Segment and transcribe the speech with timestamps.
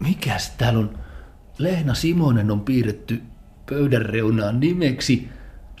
[0.00, 0.98] mikäs täällä on?
[1.58, 3.22] Leena Simonen on piirretty
[3.68, 5.28] pöydän reunaan nimeksi.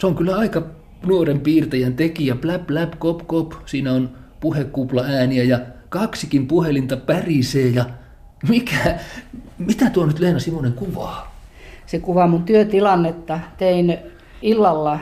[0.00, 0.62] Se on kyllä aika
[1.06, 2.34] nuoren piirtäjän tekijä.
[2.34, 3.52] Bläp, bläp, kop, kop.
[3.66, 4.10] Siinä on
[4.40, 7.84] puhekupla ääniä ja kaksikin puhelinta pärisee ja
[8.48, 8.98] mikä,
[9.58, 11.36] mitä tuo nyt Leena Simonen kuvaa?
[11.86, 13.40] Se kuvaa mun työtilannetta.
[13.58, 13.98] Tein
[14.42, 14.98] illalla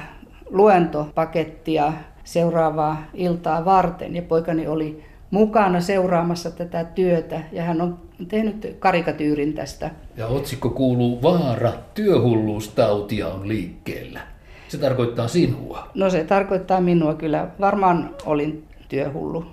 [0.51, 1.93] luentopakettia
[2.25, 5.05] seuraavaa iltaa varten ja poikani oli
[5.35, 7.99] mukana seuraamassa tätä työtä ja hän on
[8.29, 9.91] tehnyt karikatyyrin tästä.
[10.17, 14.21] Ja otsikko kuuluu Vaara, työhulluustautia on liikkeellä.
[14.69, 15.89] Se tarkoittaa sinua.
[15.95, 17.49] No se tarkoittaa minua kyllä.
[17.61, 19.47] Varmaan olin työhullu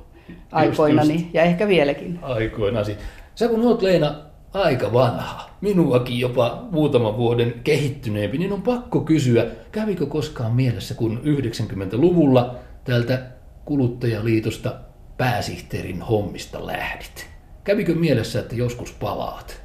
[0.52, 1.34] aikoinani just, just.
[1.34, 2.20] ja ehkä vieläkin.
[2.22, 2.98] Aikoinasi.
[3.36, 4.16] Sä kun oot Leena
[4.54, 11.22] aika vanha, minuakin jopa muutaman vuoden kehittyneempi, niin on pakko kysyä, kävikö koskaan mielessä, kun
[11.24, 13.22] 90-luvulla täältä
[13.66, 14.74] kuluttajaliitosta
[15.22, 17.28] pääsihteerin hommista lähdit?
[17.64, 19.62] Kävikö mielessä, että joskus palaat?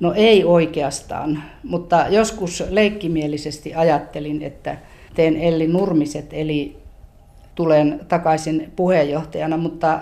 [0.00, 4.78] No ei oikeastaan, mutta joskus leikkimielisesti ajattelin, että
[5.14, 6.76] teen Elli Nurmiset, eli
[7.54, 10.00] tulen takaisin puheenjohtajana, mutta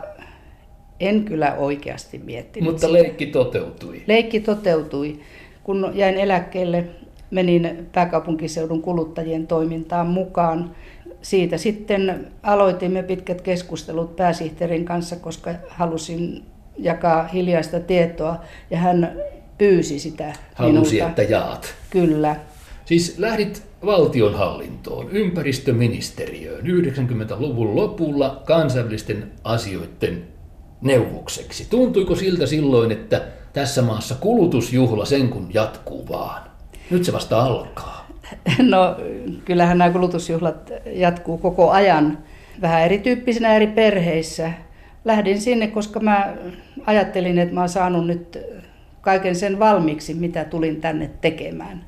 [1.01, 2.93] en kyllä oikeasti miettinyt Mutta sitä.
[2.93, 4.03] leikki toteutui.
[4.07, 5.21] Leikki toteutui.
[5.65, 6.85] Kun jäin eläkkeelle,
[7.31, 10.75] menin pääkaupunkiseudun kuluttajien toimintaan mukaan.
[11.23, 16.43] Siitä sitten aloitimme pitkät keskustelut pääsihteerin kanssa, koska halusin
[16.79, 18.37] jakaa hiljaista tietoa
[18.71, 19.17] ja hän
[19.59, 21.09] pyysi sitä Halusi, minulta.
[21.09, 21.75] että jaat.
[21.91, 22.37] Kyllä.
[22.85, 30.25] Siis lähdit valtionhallintoon, ympäristöministeriöön 90-luvun lopulla kansainvälisten asioiden
[30.81, 31.67] neuvokseksi.
[31.71, 36.43] Tuntuiko siltä silloin, että tässä maassa kulutusjuhla sen kun jatkuu vaan?
[36.91, 37.98] Nyt se vasta alkaa.
[38.63, 38.97] No
[39.45, 42.19] kyllähän nämä kulutusjuhlat jatkuu koko ajan
[42.61, 44.53] vähän erityyppisinä eri perheissä.
[45.05, 46.35] Lähdin sinne, koska mä
[46.87, 48.39] ajattelin, että mä oon saanut nyt
[49.01, 51.85] kaiken sen valmiiksi, mitä tulin tänne tekemään.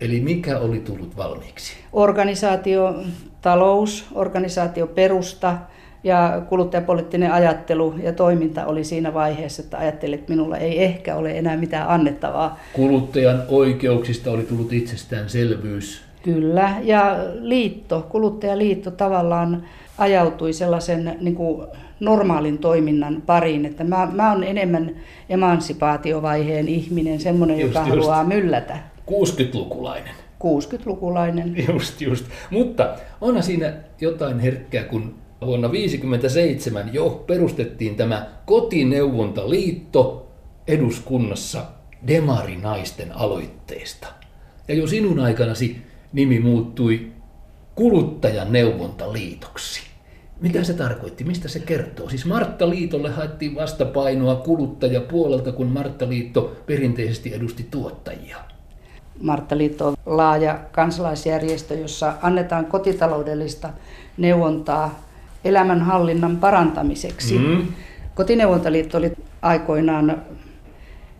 [0.00, 1.72] Eli mikä oli tullut valmiiksi?
[1.92, 3.02] Organisaatio,
[3.40, 5.58] talous, organisaatio perusta,
[6.04, 11.38] ja kuluttajapoliittinen ajattelu ja toiminta oli siinä vaiheessa, että ajattelin, että minulla ei ehkä ole
[11.38, 12.60] enää mitään annettavaa.
[12.72, 16.02] Kuluttajan oikeuksista oli tullut itsestäänselvyys.
[16.22, 19.62] Kyllä, ja liitto, kuluttajaliitto tavallaan
[19.98, 21.66] ajautui sellaisen niin kuin
[22.00, 24.90] normaalin toiminnan pariin, että mä, mä olen enemmän
[25.28, 27.90] emansipaatiovaiheen ihminen, semmoinen, just, joka just.
[27.90, 28.78] haluaa myllätä.
[29.10, 30.14] 60-lukulainen.
[30.44, 31.64] 60-lukulainen.
[31.68, 32.24] Just, just.
[32.50, 35.14] Mutta onhan siinä jotain herkkää, kun
[35.46, 40.30] vuonna 1957 jo perustettiin tämä kotineuvontaliitto
[40.68, 41.64] eduskunnassa
[42.06, 44.06] demarinaisten aloitteesta.
[44.68, 45.76] Ja jo sinun aikanasi
[46.12, 47.12] nimi muuttui
[47.74, 49.80] kuluttajan neuvontaliitoksi.
[50.40, 51.24] Mitä se tarkoitti?
[51.24, 52.08] Mistä se kertoo?
[52.08, 58.36] Siis Martta Liitolle haettiin vastapainoa kuluttajapuolelta, kun Martta Liitto perinteisesti edusti tuottajia.
[59.20, 63.70] Martta Liitto on laaja kansalaisjärjestö, jossa annetaan kotitaloudellista
[64.16, 65.11] neuvontaa
[65.44, 67.38] elämänhallinnan parantamiseksi.
[67.38, 67.66] Mm.
[68.14, 70.22] Kotineuvontaliitto oli aikoinaan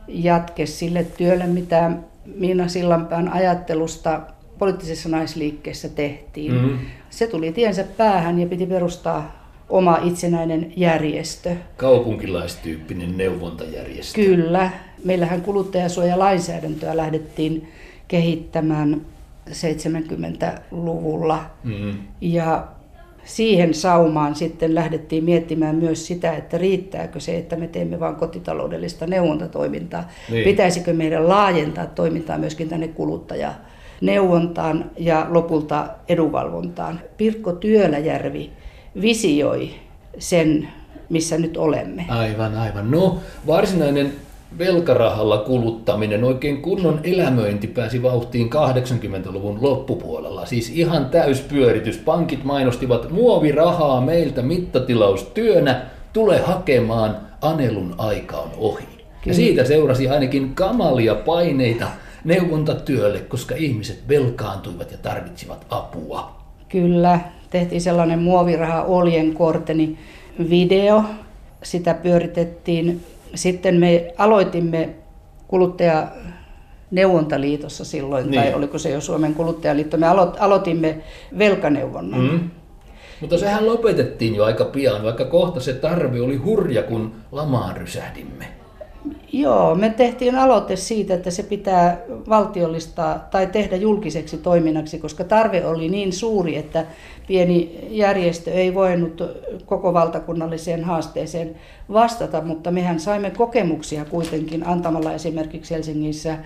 [0.08, 1.90] jatke sille työlle, mitä
[2.26, 4.20] Miina Sillanpään ajattelusta
[4.58, 6.52] poliittisessa naisliikkeessä tehtiin.
[6.52, 6.78] Mm.
[7.10, 11.56] Se tuli tiensä päähän ja piti perustaa oma itsenäinen järjestö.
[11.76, 14.14] Kaupunkilaistyyppinen neuvontajärjestö.
[14.14, 14.70] Kyllä.
[15.04, 17.68] Meillähän kuluttajasuojalainsäädäntöä lähdettiin
[18.08, 19.00] kehittämään
[19.50, 21.44] 70-luvulla.
[21.64, 21.94] Mm.
[22.20, 22.68] Ja
[23.24, 29.06] siihen saumaan sitten lähdettiin miettimään myös sitä, että riittääkö se, että me teemme vain kotitaloudellista
[29.06, 30.08] neuvontatoimintaa.
[30.30, 30.44] Niin.
[30.44, 33.54] Pitäisikö meidän laajentaa toimintaa myöskin tänne kuluttaja
[34.00, 37.00] neuvontaan ja lopulta edunvalvontaan.
[37.16, 38.50] Pirkko Työläjärvi
[39.00, 39.70] visioi
[40.18, 40.68] sen,
[41.08, 42.04] missä nyt olemme.
[42.08, 42.90] Aivan, aivan.
[42.90, 44.12] No, varsinainen
[44.58, 50.46] velkarahalla kuluttaminen, oikein kunnon elämöinti pääsi vauhtiin 80-luvun loppupuolella.
[50.46, 51.98] Siis ihan täyspyöritys.
[51.98, 58.84] Pankit mainostivat muovirahaa meiltä mittatilaustyönä, tule hakemaan, Anelun aika on ohi.
[58.84, 59.02] Kyllä.
[59.26, 61.86] Ja siitä seurasi ainakin kamalia paineita
[62.24, 66.36] neuvontatyölle, koska ihmiset velkaantuivat ja tarvitsivat apua.
[66.68, 69.98] Kyllä, tehtiin sellainen muoviraha oljenkorteni
[70.50, 71.04] video.
[71.62, 73.00] Sitä pyöritettiin
[73.34, 74.88] sitten me aloitimme
[75.48, 76.08] kuluttaja
[76.90, 78.42] neuvontaliitossa silloin, niin.
[78.42, 80.98] tai oliko se jo Suomen kuluttajaliitto, me alo- aloitimme
[81.38, 82.20] velkaneuvonnan.
[82.20, 82.50] Mm.
[83.20, 88.48] Mutta sehän lopetettiin jo aika pian, vaikka kohta se tarve oli hurja, kun lamaan rysähdimme.
[89.32, 95.66] Joo, me tehtiin aloite siitä, että se pitää valtiollistaa tai tehdä julkiseksi toiminnaksi, koska tarve
[95.66, 96.86] oli niin suuri, että
[97.32, 99.22] pieni järjestö ei voinut
[99.66, 101.54] koko valtakunnalliseen haasteeseen
[101.92, 106.38] vastata, mutta mehän saimme kokemuksia kuitenkin antamalla esimerkiksi Helsingissä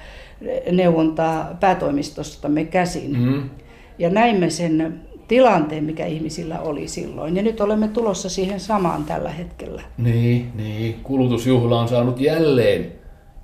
[0.72, 3.18] neuvontaa päätoimistostamme käsin.
[3.18, 3.50] Mm.
[3.98, 7.36] Ja näimme sen tilanteen, mikä ihmisillä oli silloin.
[7.36, 9.82] Ja nyt olemme tulossa siihen samaan tällä hetkellä.
[9.98, 10.94] Niin, niin.
[11.02, 12.92] Kulutusjuhla on saanut jälleen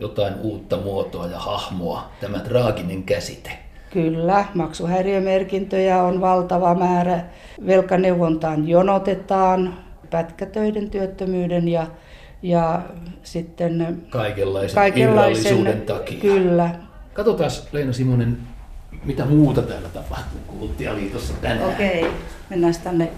[0.01, 3.51] jotain uutta muotoa ja hahmoa, tämä traaginen käsite.
[3.93, 7.21] Kyllä, maksuhäiriömerkintöjä on valtava määrä.
[7.67, 9.75] Velkaneuvontaan jonotetaan
[10.11, 11.87] pätkätöiden, työttömyyden ja,
[12.43, 12.83] ja
[13.23, 16.21] sitten kaikenlaisen, kaikenlaisen takia.
[16.21, 16.71] Kyllä.
[17.13, 18.39] Katsotaan Leena Simonen,
[19.05, 21.71] mitä muuta täällä tapahtuu Kuluttajaliitossa tänään.
[21.71, 22.07] Okei,
[22.51, 23.09] mennään tänne.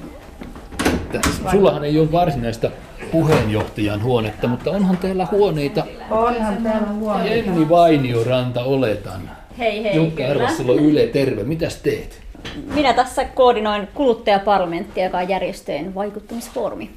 [1.13, 2.71] Tässä, sullahan ei ole varsinaista
[3.13, 5.85] puheenjohtajan huonetta, mutta onhan täällä huoneita.
[6.11, 7.35] Onhan täällä huoneita.
[7.35, 9.31] Jenni Vainioranta oletan.
[9.59, 11.45] Hei hei, Jukka Arvassalo Yle, terve.
[11.45, 12.23] Mitäs teet?
[12.75, 16.91] Minä tässä koordinoin kuluttajaparlamenttia, joka on järjestöjen vaikuttamisfoorumi.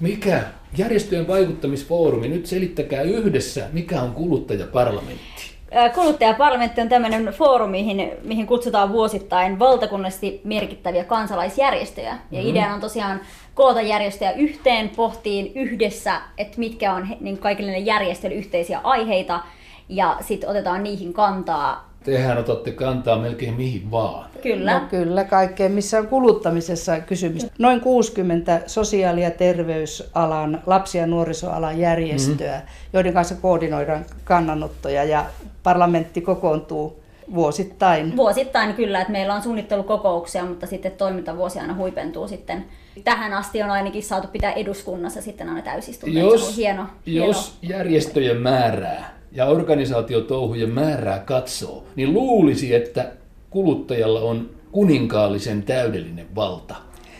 [0.00, 0.42] Mikä?
[0.76, 2.28] Järjestöjen vaikuttamisfoorumi.
[2.28, 5.54] Nyt selittäkää yhdessä, mikä on kuluttajaparlamentti.
[5.94, 12.18] Kuluttajaparlamentti on tämmöinen foorumi, mihin, mihin kutsutaan vuosittain valtakunnallisesti merkittäviä kansalaisjärjestöjä.
[12.30, 12.48] Ja mm.
[12.48, 13.20] idea on tosiaan
[13.54, 19.40] koota järjestöjä yhteen, pohtiin yhdessä, että mitkä on niin kaikille järjestöille yhteisiä aiheita,
[19.88, 24.30] ja sitten otetaan niihin kantaa Tehän otatte kantaa melkein mihin vaan.
[24.42, 24.80] Kyllä.
[24.80, 27.46] No, kyllä, kaikkeen, missä on kuluttamisessa kysymys.
[27.58, 32.68] Noin 60 sosiaali- ja terveysalan, lapsi- ja nuorisoalan järjestöä, mm-hmm.
[32.92, 35.26] joiden kanssa koordinoidaan kannanottoja ja
[35.62, 37.04] parlamentti kokoontuu
[37.34, 38.16] vuosittain.
[38.16, 42.64] Vuosittain kyllä, että meillä on suunnittelukokouksia, mutta sitten toimintavuosi aina huipentuu sitten.
[43.04, 46.18] Tähän asti on ainakin saatu pitää eduskunnassa sitten aina täysistunto.
[46.18, 47.76] Jos, hieno, jos hieno.
[47.76, 53.12] järjestöjen määrää ja organisaatiotouhujen määrää katsoo, niin luulisi, että
[53.50, 56.74] kuluttajalla on kuninkaallisen täydellinen valta.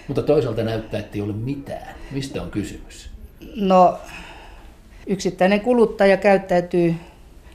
[0.09, 1.95] Mutta toisaalta näyttää, että ei ole mitään.
[2.11, 3.11] Mistä on kysymys?
[3.57, 3.99] No,
[5.07, 6.95] yksittäinen kuluttaja käyttäytyy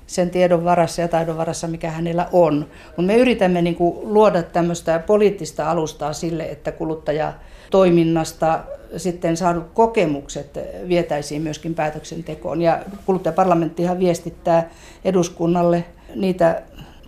[0.09, 2.65] sen tiedon varassa ja taidon varassa, mikä hänellä on.
[2.87, 7.33] Mutta me yritämme niin kuin luoda tämmöistä poliittista alustaa sille, että kuluttaja
[7.71, 8.59] toiminnasta
[8.97, 12.61] sitten saadut kokemukset vietäisiin myöskin päätöksentekoon.
[12.61, 14.69] Ja kuluttajaparlamenttihan viestittää
[15.05, 15.83] eduskunnalle
[16.15, 16.61] niitä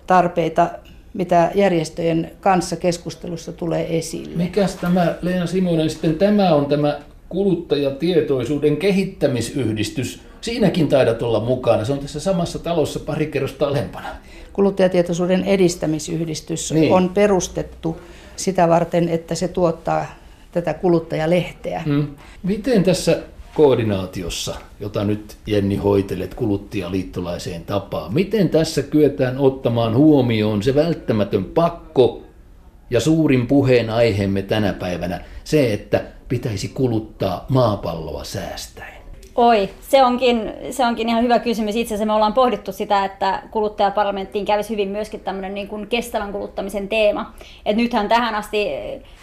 [0.07, 0.69] tarpeita,
[1.13, 4.35] mitä järjestöjen kanssa keskustelussa tulee esille.
[4.35, 6.99] Mikäs tämä, Leena Simonen, sitten tämä on tämä
[7.29, 10.30] kuluttajatietoisuuden kehittämisyhdistys.
[10.41, 11.85] Siinäkin taidat olla mukana.
[11.85, 14.07] Se on tässä samassa talossa pari kerrosta alempana.
[14.53, 16.93] Kuluttajatietoisuuden edistämisyhdistys niin.
[16.93, 17.97] on perustettu
[18.35, 20.05] sitä varten, että se tuottaa
[20.51, 21.83] tätä kuluttajalehteä.
[21.85, 22.07] Mm.
[22.43, 23.19] Miten tässä
[23.55, 32.21] koordinaatiossa, jota nyt Jenni hoitelet kuluttajaliittolaiseen tapaan, miten tässä kyetään ottamaan huomioon se välttämätön pakko
[32.89, 39.00] ja suurin puheen aiheemme tänä päivänä, se, että pitäisi kuluttaa maapalloa säästäen?
[39.35, 41.75] Oi, se onkin, se onkin ihan hyvä kysymys.
[41.75, 46.31] Itse asiassa me ollaan pohdittu sitä, että kuluttajaparlamenttiin kävisi hyvin myöskin tämmöinen niin kuin kestävän
[46.31, 47.33] kuluttamisen teema.
[47.65, 48.67] Et nythän tähän asti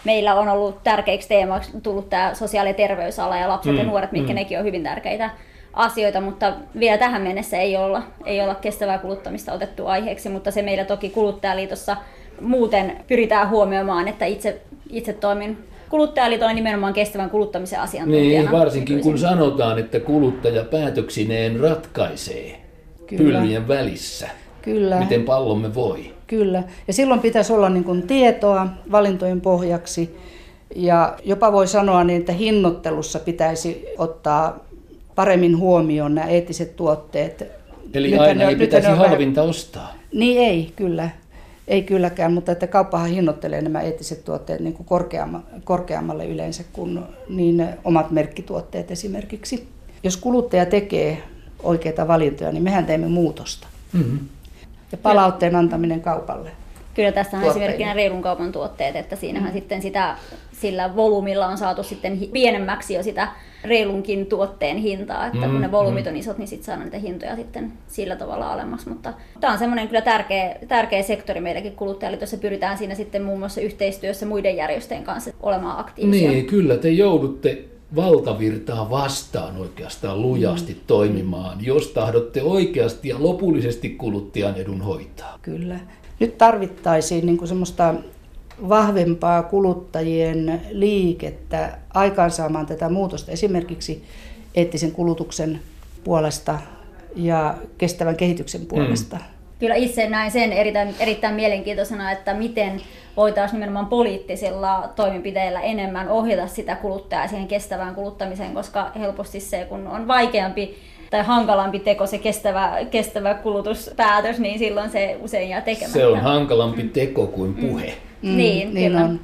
[0.03, 4.11] meillä on ollut tärkeiksi teemaksi tullut tämä sosiaali- ja terveysala ja lapset mm, ja nuoret,
[4.11, 4.35] mitkä mm.
[4.35, 5.29] nekin on hyvin tärkeitä
[5.73, 10.61] asioita, mutta vielä tähän mennessä ei olla, ei olla kestävää kuluttamista otettu aiheeksi, mutta se
[10.61, 11.97] meillä toki Kuluttajaliitossa
[12.41, 15.57] muuten pyritään huomioimaan, että itse, itse toimin
[15.89, 18.49] kuluttajaliitolla nimenomaan kestävän kuluttamisen asiantuntijana.
[18.49, 22.61] Niin, varsinkin kun sanotaan, että kuluttaja päätöksineen ratkaisee
[23.07, 23.39] Kyllä.
[23.39, 24.29] pylvien välissä.
[24.61, 24.99] Kyllä.
[24.99, 26.13] Miten pallomme voi.
[26.27, 26.63] Kyllä.
[26.87, 30.15] Ja silloin pitäisi olla niin kuin tietoa valintojen pohjaksi.
[30.75, 34.65] Ja jopa voi sanoa niin, että hinnoittelussa pitäisi ottaa
[35.15, 37.51] paremmin huomioon nämä eettiset tuotteet.
[37.93, 39.93] Eli Nythän aina ne, ei pitäisi halvinta ostaa.
[40.13, 41.09] Niin ei, kyllä.
[41.69, 44.87] Ei kylläkään, mutta että kauppahan hinnoittelee nämä eettiset tuotteet niin kuin
[45.63, 46.99] korkeammalle yleensä kuin
[47.29, 49.67] niin omat merkkituotteet esimerkiksi.
[50.03, 51.23] Jos kuluttaja tekee
[51.63, 53.67] oikeita valintoja, niin mehän teemme muutosta.
[53.93, 54.19] Mm-hmm.
[54.91, 56.51] Ja palautteen antaminen kaupalle.
[56.93, 59.53] Kyllä tässä on esimerkkinä reilun kaupan tuotteet, että siinähän mm.
[59.53, 60.15] sitten sitä,
[60.51, 63.27] sillä volyymilla on saatu sitten pienemmäksi jo sitä
[63.63, 65.71] reilunkin tuotteen hintaa, että mm, kun ne mm.
[65.71, 68.85] volyymit on isot, niin sitten saadaan niitä hintoja sitten sillä tavalla alemmas.
[68.85, 72.37] Mutta tämä on semmoinen kyllä tärkeä, tärkeä sektori meillekin kuluttajaliitossa.
[72.37, 76.31] Pyritään siinä sitten muun muassa yhteistyössä muiden järjestöjen kanssa olemaan aktiivisia.
[76.31, 77.65] Niin, kyllä te joudutte
[77.95, 80.79] valtavirtaa vastaan oikeastaan lujasti mm.
[80.87, 85.39] toimimaan, jos tahdotte oikeasti ja lopullisesti kuluttajan edun hoitaa.
[85.41, 85.79] Kyllä.
[86.19, 87.93] Nyt tarvittaisiin niin kuin semmoista
[88.69, 94.03] vahvempaa kuluttajien liikettä aikaansaamaan tätä muutosta esimerkiksi
[94.55, 95.59] eettisen kulutuksen
[96.03, 96.59] puolesta
[97.15, 99.15] ja kestävän kehityksen puolesta.
[99.15, 99.23] Mm.
[99.59, 102.81] Kyllä itse näin sen erittäin, erittäin mielenkiintoisena, että miten
[103.17, 109.87] voitaisiin nimenomaan poliittisilla toimenpiteillä enemmän ohjata sitä kuluttajaa siihen kestävään kuluttamiseen, koska helposti se, kun
[109.87, 110.77] on vaikeampi
[111.09, 115.99] tai hankalampi teko se kestävä, kestävä kulutuspäätös, niin silloin se usein jää tekemättä.
[115.99, 117.93] Se on hankalampi teko kuin puhe.
[118.21, 118.37] Mm.
[118.37, 119.05] Niin, niin kyllä.
[119.05, 119.19] on.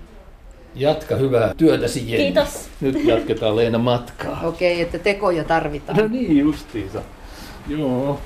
[0.75, 2.25] Jatka hyvää työtäsi Jenni.
[2.25, 2.69] Kiitos.
[2.81, 4.41] Nyt jatketaan Leena matkaa.
[4.43, 5.97] Okei, okay, että tekoja tarvitaan.
[5.97, 7.01] No niin, justiinsa.
[7.67, 8.19] Joo.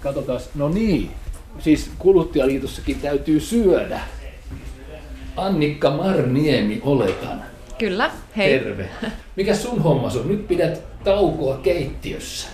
[0.00, 0.40] Katsotaan.
[0.54, 1.10] No niin.
[1.58, 4.00] Siis kuluttajaliitossakin täytyy syödä.
[5.36, 7.42] Annikka Marniemi, oletan.
[7.78, 8.58] Kyllä, hei.
[8.58, 8.88] Terve.
[9.36, 10.28] Mikä sun hommas on?
[10.28, 12.48] Nyt pidät taukoa keittiössä.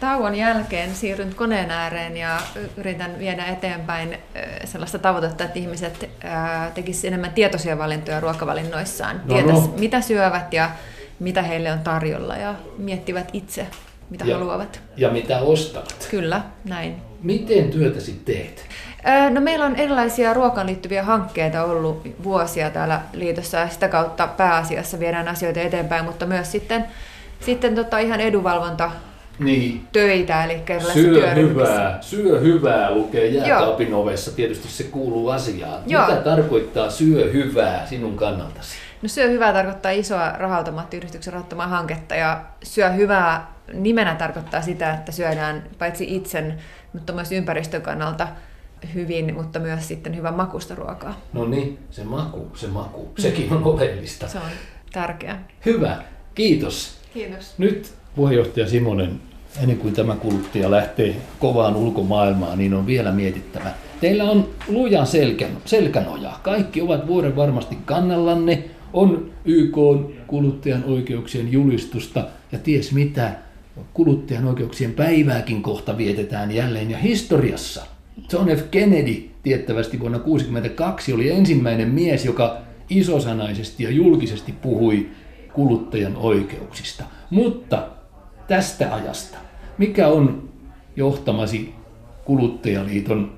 [0.00, 2.40] Tauon jälkeen siirryn koneen ääreen ja
[2.76, 4.18] yritän viedä eteenpäin
[4.64, 6.10] sellaista tavoitetta, että ihmiset
[6.74, 9.20] tekisivät enemmän tietoisia valintoja ruokavalinnoissaan.
[9.24, 9.74] No, Tietäisi, no.
[9.78, 10.70] mitä syövät ja
[11.18, 13.66] mitä heille on tarjolla ja miettivät itse,
[14.10, 14.80] mitä ja, haluavat.
[14.96, 16.08] Ja mitä ostavat.
[16.10, 16.96] Kyllä, näin.
[17.22, 18.66] Miten työtäsi teet?
[19.30, 24.98] No meillä on erilaisia ruokaan liittyviä hankkeita ollut vuosia täällä liitossa ja sitä kautta pääasiassa
[25.00, 26.84] viedään asioita eteenpäin, mutta myös sitten,
[27.40, 28.90] sitten tota ihan edunvalvonta
[29.38, 29.88] niin.
[29.92, 35.82] töitä, eli Syö hyvää, syö hyvää lukee jääkaapin ovessa, tietysti se kuuluu asiaan.
[35.86, 36.06] Joo.
[36.06, 38.76] Mitä tarkoittaa syö hyvää sinun kannaltasi?
[39.02, 45.12] No syö hyvää tarkoittaa isoa rahautomaattiyhdistyksen rahoittamaa hanketta ja syö hyvää nimenä tarkoittaa sitä, että
[45.12, 46.58] syödään paitsi itsen,
[46.92, 48.28] mutta myös ympäristön kannalta
[48.94, 51.20] hyvin, mutta myös sitten hyvän makusta ruokaa.
[51.32, 54.28] No niin, se maku, se maku, sekin on oleellista.
[54.28, 54.50] Se on
[54.92, 55.44] tärkeää.
[55.66, 55.96] Hyvä,
[56.34, 56.97] kiitos.
[57.14, 57.54] Kiitos.
[57.58, 59.20] Nyt puheenjohtaja Simonen,
[59.62, 63.70] ennen kuin tämä kuluttaja lähtee kovaan ulkomaailmaan, niin on vielä mietittävä.
[64.00, 66.32] Teillä on luja selkän, selkänoja.
[66.42, 68.64] Kaikki ovat vuoden varmasti kannallanne.
[68.92, 69.76] On YK
[70.26, 73.32] kuluttajan oikeuksien julistusta ja ties mitä.
[73.94, 77.86] Kuluttajan oikeuksien päivääkin kohta vietetään jälleen ja historiassa–
[78.32, 78.70] John F.
[78.70, 82.58] Kennedy tiettävästi vuonna 1962 oli ensimmäinen mies, joka
[82.90, 85.08] isosanaisesti ja julkisesti puhui
[85.58, 87.04] kuluttajan oikeuksista.
[87.30, 87.82] Mutta
[88.48, 89.38] tästä ajasta,
[89.78, 90.48] mikä on
[90.96, 91.74] johtamasi
[92.24, 93.32] kuluttajaliiton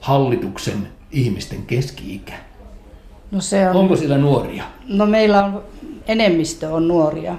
[0.00, 2.32] hallituksen ihmisten keski-ikä?
[3.30, 4.64] No se on, Onko siellä nuoria?
[4.88, 5.62] No meillä on,
[6.06, 7.36] enemmistö on nuoria.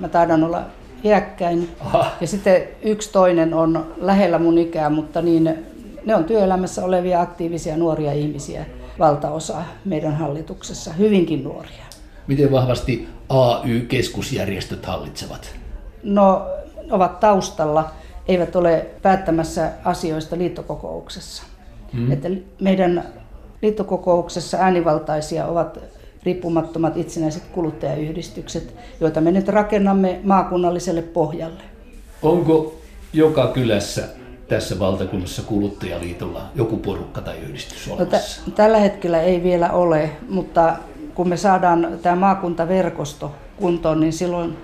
[0.00, 0.62] Mä taidan olla
[1.04, 1.68] iäkkäin.
[1.80, 2.10] Aha.
[2.20, 5.54] Ja sitten yksi toinen on lähellä mun ikää, mutta niin
[6.04, 8.66] ne on työelämässä olevia aktiivisia nuoria ihmisiä,
[8.98, 11.84] valtaosa meidän hallituksessa, hyvinkin nuoria.
[12.26, 15.54] Miten vahvasti AY-keskusjärjestöt hallitsevat?
[16.02, 16.46] No,
[16.90, 17.90] ovat taustalla,
[18.28, 21.42] eivät ole päättämässä asioista liittokokouksessa.
[21.92, 22.12] Hmm.
[22.12, 22.28] Että
[22.60, 23.04] meidän
[23.62, 25.78] liittokokouksessa äänivaltaisia ovat
[26.22, 31.62] riippumattomat itsenäiset kuluttajayhdistykset, joita me nyt rakennamme maakunnalliselle pohjalle.
[32.22, 32.74] Onko
[33.12, 34.08] joka kylässä
[34.48, 38.40] tässä valtakunnassa kuluttajaliitolla joku porukka tai yhdistys olemassa?
[38.46, 40.76] No, t- tällä hetkellä ei vielä ole, mutta
[41.16, 44.56] kun me saadaan tämä maakuntaverkosto kuntoon, niin silloin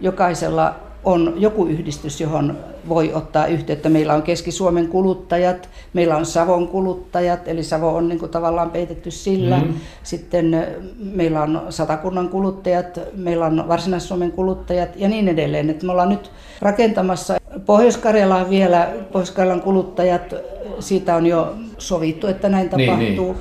[0.00, 0.74] jokaisella
[1.04, 2.56] on joku yhdistys, johon
[2.88, 3.88] voi ottaa yhteyttä.
[3.88, 9.10] Meillä on Keski-Suomen kuluttajat, meillä on Savon kuluttajat, eli Savo on niin kuin tavallaan peitetty
[9.10, 9.56] sillä.
[9.56, 9.74] Mm-hmm.
[10.02, 10.66] Sitten
[10.98, 15.70] meillä on Satakunnan kuluttajat, meillä on Varsinais-Suomen kuluttajat ja niin edelleen.
[15.70, 17.36] Et me ollaan nyt rakentamassa
[17.66, 20.34] Pohjois-Karjalaan vielä, Pohjois-Karjalan kuluttajat,
[20.78, 22.96] siitä on jo sovittu, että näin tapahtuu.
[22.96, 23.36] Niin, niin.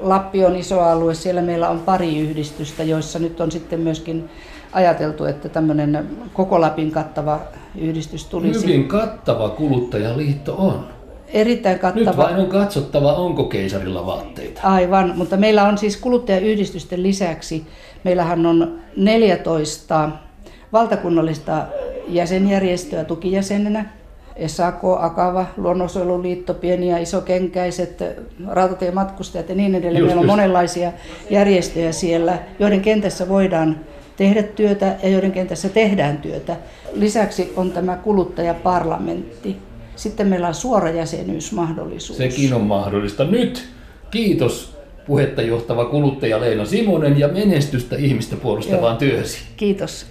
[0.00, 4.30] Lappi on iso alue, siellä meillä on pari yhdistystä, joissa nyt on sitten myöskin
[4.72, 7.40] ajateltu, että tämmöinen koko Lapin kattava
[7.78, 8.66] yhdistys tulisi.
[8.66, 10.86] Hyvin kattava kuluttajaliitto on.
[11.28, 12.10] Erittäin kattava.
[12.10, 14.60] Nyt vain on katsottava, onko keisarilla vaatteita.
[14.62, 17.66] Aivan, mutta meillä on siis kuluttajayhdistysten lisäksi,
[18.04, 20.10] meillähän on 14
[20.72, 21.66] valtakunnallista
[22.08, 23.99] jäsenjärjestöä tukijäsenenä.
[24.46, 28.02] SAK, Akava, Luonnonsuojeluliitto, Pieni- ja Isokenkäiset,
[28.48, 30.00] rautatiematkustajat ja niin edelleen.
[30.00, 30.36] Just, Meillä on just.
[30.36, 30.92] monenlaisia
[31.30, 33.80] järjestöjä siellä, joiden kentässä voidaan
[34.16, 36.56] tehdä työtä ja joiden kentässä tehdään työtä.
[36.92, 39.56] Lisäksi on tämä kuluttajaparlamentti.
[39.96, 42.16] Sitten meillä on suorajäsenyysmahdollisuus.
[42.16, 43.24] Sekin on mahdollista.
[43.24, 43.68] Nyt
[44.10, 49.38] kiitos puhetta johtava kuluttaja Leena Simonen ja menestystä ihmistä puolustavaan työhösi.
[49.56, 50.06] Kiitos.